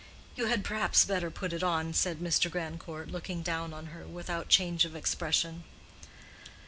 [0.35, 2.49] "You had perhaps better put it on," said Mr.
[2.49, 5.63] Grandcourt, looking down on her without change of expression.